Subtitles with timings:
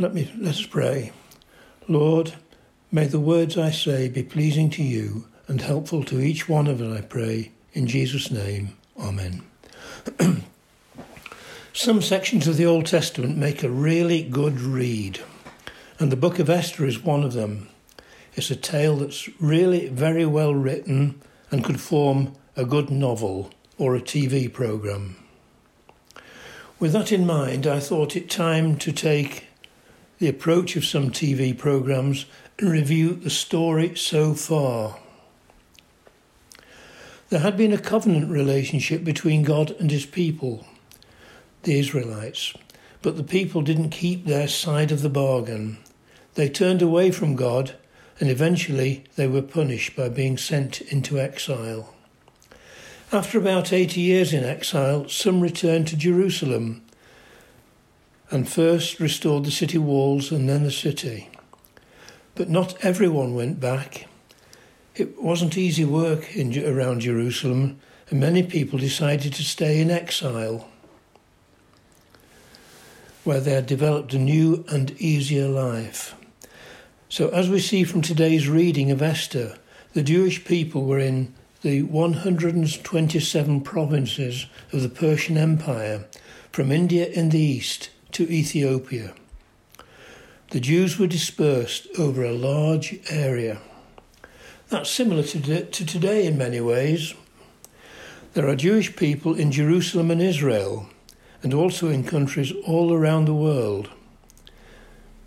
[0.00, 1.10] Let me let us pray.
[1.88, 2.34] Lord,
[2.92, 6.80] may the words I say be pleasing to you and helpful to each one of
[6.80, 7.50] us, I pray.
[7.72, 9.42] In Jesus' name, Amen.
[11.72, 15.18] Some sections of the Old Testament make a really good read,
[15.98, 17.68] and the book of Esther is one of them.
[18.34, 23.96] It's a tale that's really very well written and could form a good novel or
[23.96, 25.16] a TV programme.
[26.78, 29.47] With that in mind, I thought it time to take
[30.18, 32.26] the approach of some TV programmes
[32.58, 34.98] and review the story so far.
[37.30, 40.66] There had been a covenant relationship between God and his people,
[41.62, 42.54] the Israelites,
[43.02, 45.78] but the people didn't keep their side of the bargain.
[46.34, 47.74] They turned away from God
[48.18, 51.94] and eventually they were punished by being sent into exile.
[53.12, 56.82] After about 80 years in exile, some returned to Jerusalem
[58.30, 61.30] and first restored the city walls and then the city.
[62.34, 64.06] But not everyone went back.
[64.94, 67.80] It wasn't easy work in, around Jerusalem,
[68.10, 70.68] and many people decided to stay in exile,
[73.24, 76.14] where they had developed a new and easier life.
[77.08, 79.56] So, as we see from today's reading of Esther,
[79.94, 86.04] the Jewish people were in the 127 provinces of the Persian Empire,
[86.52, 89.14] from India in the east to Ethiopia.
[90.50, 93.60] The Jews were dispersed over a large area.
[94.70, 97.14] That's similar to, to today in many ways.
[98.34, 100.88] There are Jewish people in Jerusalem and Israel,
[101.42, 103.90] and also in countries all around the world.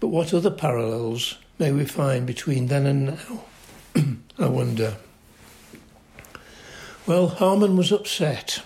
[0.00, 3.44] But what other parallels may we find between then and now?
[4.38, 4.96] I wonder.
[7.06, 8.62] Well, Haman was upset.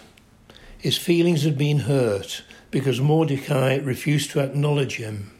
[0.86, 5.32] His feelings had been hurt because Mordecai refused to acknowledge him.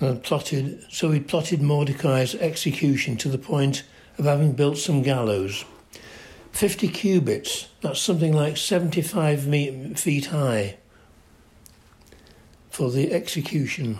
[0.00, 3.84] And plotted, so he plotted Mordecai's execution to the point
[4.18, 5.64] of having built some gallows.
[6.50, 9.42] 50 cubits, that's something like 75
[9.96, 10.78] feet high,
[12.68, 13.98] for the execution.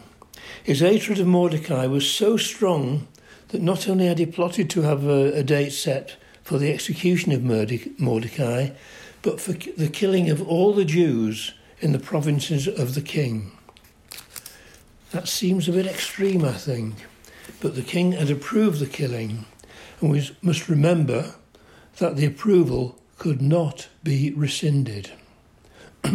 [0.64, 3.06] His hatred of Mordecai was so strong
[3.50, 7.30] that not only had he plotted to have a, a date set for the execution
[7.30, 7.44] of
[8.00, 8.70] Mordecai,
[9.28, 13.52] but for the killing of all the Jews in the provinces of the king.
[15.10, 16.94] That seems a bit extreme, I think,
[17.60, 19.44] but the king had approved the killing,
[20.00, 21.34] and we must remember
[21.98, 25.10] that the approval could not be rescinded.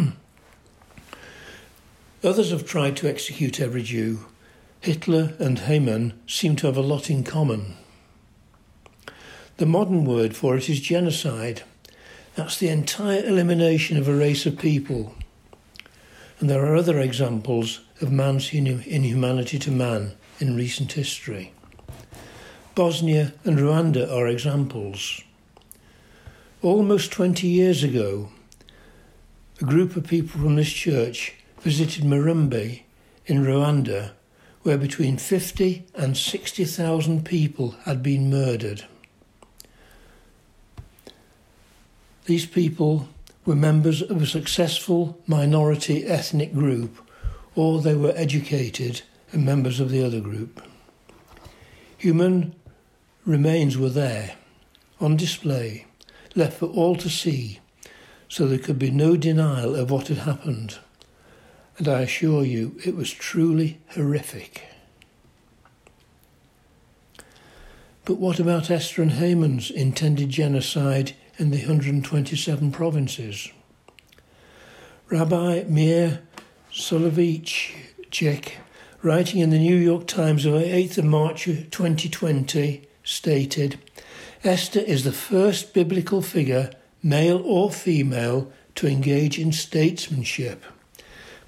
[2.23, 4.25] Others have tried to execute every Jew.
[4.81, 7.75] Hitler and Haman seem to have a lot in common.
[9.57, 11.61] The modern word for it is genocide.
[12.35, 15.13] That's the entire elimination of a race of people.
[16.39, 21.53] And there are other examples of man's inhumanity to man in recent history.
[22.73, 25.21] Bosnia and Rwanda are examples.
[26.63, 28.29] Almost 20 years ago,
[29.61, 32.81] a group of people from this church visited Murambi
[33.27, 34.13] in Rwanda,
[34.63, 38.85] where between 50 and 60,000 people had been murdered.
[42.25, 43.09] These people
[43.45, 46.97] were members of a successful minority ethnic group,
[47.55, 49.01] or they were educated
[49.31, 50.61] and members of the other group.
[51.97, 52.55] Human
[53.25, 54.35] remains were there,
[54.99, 55.85] on display,
[56.35, 57.59] left for all to see,
[58.27, 60.79] so there could be no denial of what had happened
[61.77, 64.63] and I assure you it was truly horrific.
[68.05, 73.49] But what about Esther and Haman's intended genocide in the 127 provinces?
[75.09, 76.21] Rabbi Meir
[76.71, 78.53] Soloveichik,
[79.01, 83.79] writing in the New York Times of 8th of March 2020, stated,
[84.43, 90.63] Esther is the first biblical figure, male or female, to engage in statesmanship.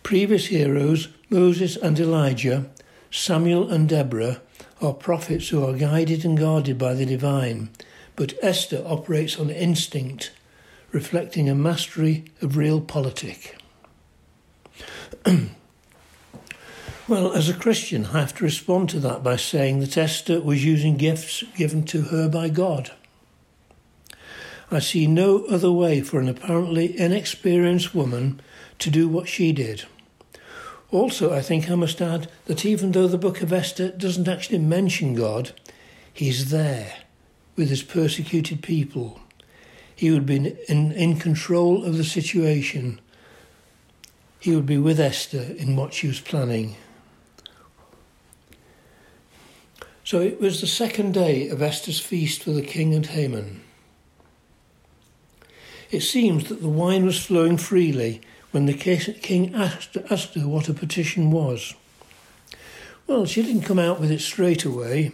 [0.03, 2.69] Previous heroes, Moses and Elijah,
[3.09, 4.41] Samuel and Deborah,
[4.81, 7.69] are prophets who are guided and guarded by the divine,
[8.15, 10.31] but Esther operates on instinct,
[10.91, 13.55] reflecting a mastery of realpolitik.
[17.07, 20.63] well, as a Christian, I have to respond to that by saying that Esther was
[20.63, 22.91] using gifts given to her by God.
[24.71, 28.41] I see no other way for an apparently inexperienced woman
[28.79, 29.85] to do what she did.
[30.91, 34.59] Also, I think I must add that even though the book of Esther doesn't actually
[34.59, 35.51] mention God,
[36.13, 36.93] he's there
[37.55, 39.19] with his persecuted people.
[39.95, 42.99] He would be in, in control of the situation.
[44.39, 46.75] He would be with Esther in what she was planning.
[50.03, 53.61] So it was the second day of Esther's feast for the king and Haman.
[55.89, 60.69] It seems that the wine was flowing freely when the king asked, asked her what
[60.69, 61.73] a petition was.
[63.07, 65.11] Well, she didn't come out with it straight away.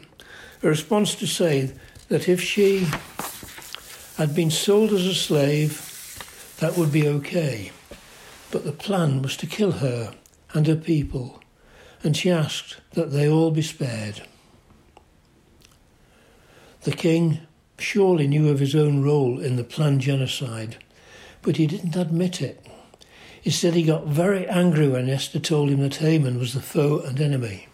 [0.63, 1.71] A response to say
[2.11, 2.85] that if she
[4.17, 7.71] had been sold as a slave, that would be okay.
[8.51, 10.13] But the plan was to kill her
[10.53, 11.41] and her people,
[12.03, 14.23] and she asked that they all be spared.
[16.81, 17.39] The king
[17.79, 20.83] surely knew of his own role in the planned genocide,
[21.41, 22.67] but he didn't admit it.
[23.45, 27.21] Instead, he got very angry when Esther told him that Haman was the foe and
[27.21, 27.67] enemy.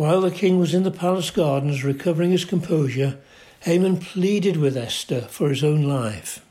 [0.00, 3.18] While the king was in the palace gardens recovering his composure,
[3.64, 6.42] Haman pleaded with Esther for his own life.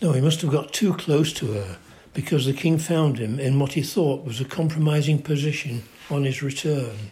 [0.00, 1.76] No, he must have got too close to her
[2.14, 6.42] because the king found him in what he thought was a compromising position on his
[6.42, 7.10] return.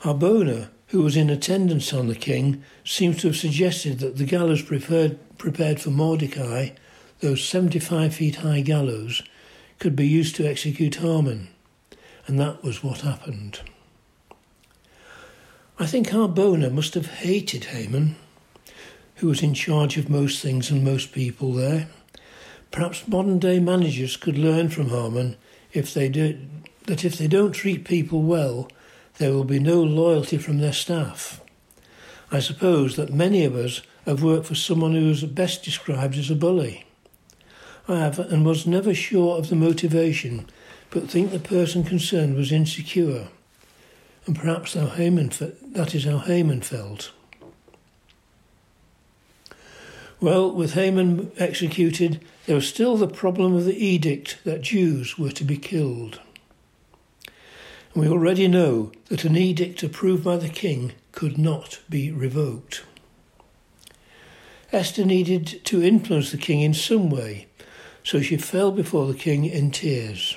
[0.00, 4.62] Harbona, who was in attendance on the king, seems to have suggested that the gallows
[4.62, 6.70] prepared, prepared for Mordecai,
[7.20, 9.22] those 75 feet high gallows,
[9.78, 11.50] could be used to execute Haman.
[12.28, 13.60] And that was what happened.
[15.78, 18.16] I think Harbona must have hated Haman,
[19.16, 21.88] who was in charge of most things and most people there.
[22.70, 25.36] Perhaps modern day managers could learn from Haman
[25.72, 26.38] if they do,
[26.84, 28.68] that if they don't treat people well,
[29.16, 31.40] there will be no loyalty from their staff.
[32.30, 36.30] I suppose that many of us have worked for someone who is best described as
[36.30, 36.84] a bully.
[37.88, 40.46] I have and was never sure of the motivation
[40.90, 43.28] but think the person concerned was insecure,
[44.26, 47.12] and perhaps how Haman fe- that is how Haman felt.
[50.20, 55.30] Well, with Haman executed, there was still the problem of the edict that Jews were
[55.30, 56.20] to be killed.
[57.94, 62.84] And we already know that an edict approved by the king could not be revoked.
[64.72, 67.46] Esther needed to influence the king in some way,
[68.02, 70.36] so she fell before the king in tears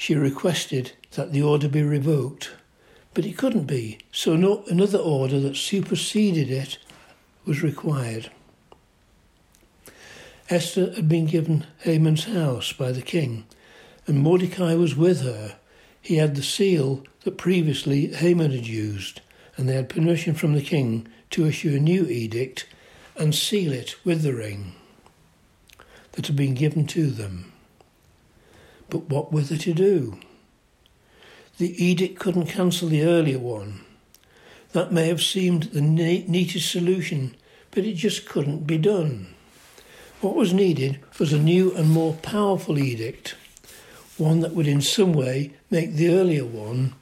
[0.00, 2.50] she requested that the order be revoked,
[3.12, 6.78] but it couldn't be, so no, another order that superseded it
[7.44, 8.30] was required.
[10.48, 13.44] Esther had been given Haman's house by the king,
[14.06, 15.56] and Mordecai was with her.
[16.00, 19.20] He had the seal that previously Haman had used,
[19.58, 22.66] and they had permission from the king to issue a new edict
[23.16, 24.72] and seal it with the ring
[26.12, 27.52] that had been given to them.
[28.90, 30.18] But what were they to do?
[31.58, 33.80] The edict couldn't cancel the earlier one.
[34.72, 37.36] That may have seemed the neatest solution,
[37.70, 39.34] but it just couldn't be done.
[40.20, 43.36] What was needed was a new and more powerful edict,
[44.16, 46.94] one that would in some way make the earlier one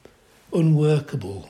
[0.53, 1.49] unworkable.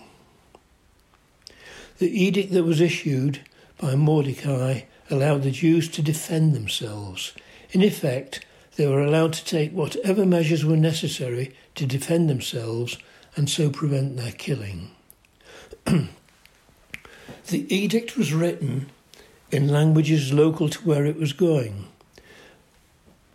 [1.99, 3.41] The edict that was issued
[3.77, 7.33] by Mordecai allowed the Jews to defend themselves.
[7.71, 8.45] In effect,
[8.79, 12.97] they were allowed to take whatever measures were necessary to defend themselves
[13.35, 14.89] and so prevent their killing.
[15.83, 16.07] the
[17.51, 18.89] edict was written
[19.51, 21.89] in languages local to where it was going.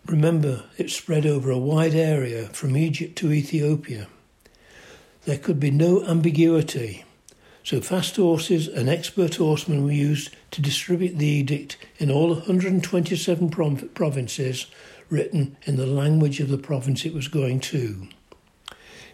[0.06, 4.06] Remember, it spread over a wide area from Egypt to Ethiopia.
[5.26, 7.04] There could be no ambiguity,
[7.62, 13.50] so fast horses and expert horsemen were used to distribute the edict in all 127
[13.92, 14.68] provinces
[15.14, 18.08] written in the language of the province it was going to.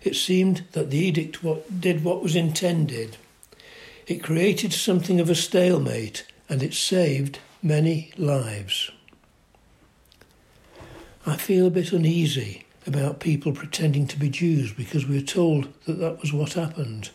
[0.03, 1.45] It seemed that the edict
[1.79, 3.19] did what was intended.
[4.07, 8.91] It created something of a stalemate and it saved many lives.
[11.27, 15.69] I feel a bit uneasy about people pretending to be Jews because we are told
[15.85, 17.11] that that was what happened.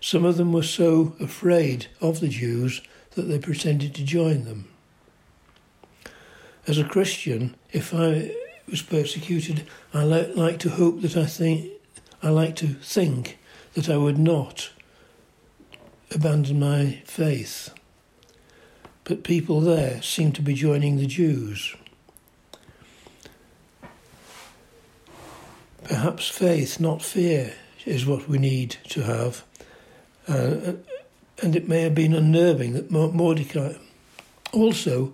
[0.00, 2.80] Some of them were so afraid of the Jews
[3.16, 4.69] that they pretended to join them
[6.66, 8.34] as a Christian, if I
[8.68, 11.70] was persecuted, I like to hope that I think,
[12.22, 13.38] I like to think
[13.74, 14.70] that I would not
[16.10, 17.70] abandon my faith.
[19.04, 21.74] But people there seem to be joining the Jews.
[25.84, 29.44] Perhaps faith, not fear, is what we need to have.
[30.28, 30.74] Uh,
[31.42, 33.74] and it may have been unnerving that Mordecai
[34.52, 35.12] also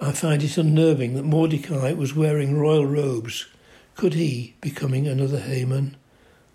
[0.00, 3.46] I find it unnerving that Mordecai was wearing royal robes.
[3.94, 5.96] Could he becoming another Haman?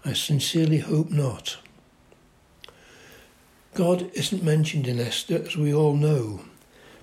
[0.04, 1.58] I sincerely hope not.
[3.75, 6.42] God isn't mentioned in Esther, as we all know,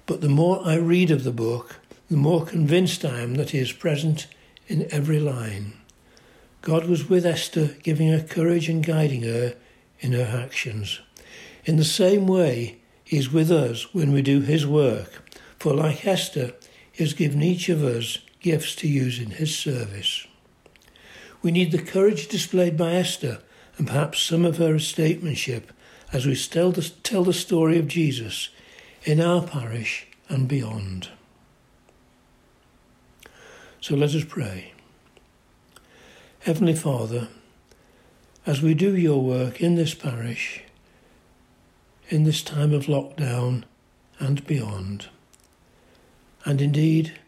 [0.07, 1.77] but the more I read of the book,
[2.11, 4.27] the more convinced I am that he is present
[4.67, 5.75] in every line.
[6.63, 9.55] God was with Esther, giving her courage and guiding her
[10.01, 11.01] in her actions.
[11.65, 15.23] In the same way, He is with us when we do His work,
[15.62, 16.54] for like Esther,
[16.90, 20.26] He has given each of us gifts to use in His service.
[21.40, 23.38] We need the courage displayed by Esther
[23.78, 25.73] and perhaps some of her statesmanship
[26.12, 28.49] as we tell the, tell the story of Jesus
[29.04, 31.11] in our parish and beyond.
[33.81, 34.73] So let us pray.
[36.40, 37.28] Heavenly Father,
[38.45, 40.64] as we do your work in this parish,
[42.09, 43.62] in this time of lockdown
[44.19, 45.09] and beyond,
[46.45, 47.19] and indeed,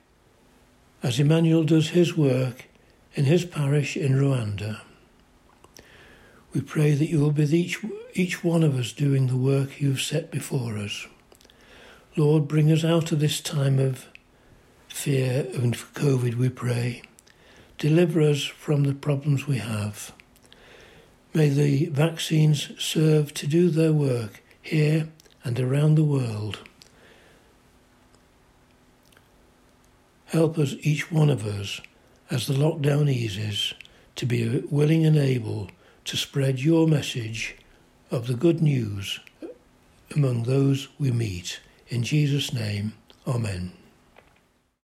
[1.02, 2.66] as Emmanuel does his work
[3.14, 4.80] in his parish in Rwanda,
[6.52, 10.00] we pray that you will be each, each one of us doing the work you've
[10.00, 11.06] set before us.
[12.16, 14.06] Lord, bring us out of this time of
[14.88, 17.02] fear and COVID, we pray.
[17.78, 20.12] Deliver us from the problems we have.
[21.34, 25.08] May the vaccines serve to do their work here
[25.42, 26.60] and around the world.
[30.34, 31.80] Help us, each one of us,
[32.28, 33.72] as the lockdown eases,
[34.16, 35.70] to be willing and able
[36.04, 37.54] to spread your message
[38.10, 39.20] of the good news
[40.12, 41.60] among those we meet.
[41.86, 42.94] In Jesus' name,
[43.28, 43.74] Amen.